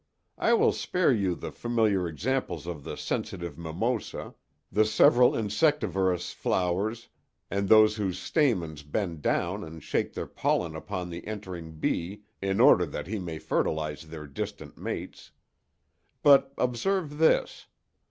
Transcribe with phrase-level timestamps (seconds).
[0.39, 4.33] I will spare you the familiar examples of the sensitive mimosa,
[4.71, 7.09] the several insectivorous flowers
[7.51, 12.59] and those whose stamens bend down and shake their pollen upon the entering bee in
[12.59, 15.33] order that he may fertilize their distant mates.
[16.23, 17.67] But observe this.